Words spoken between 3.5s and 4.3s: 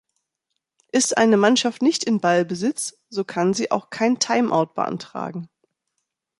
sie auch kein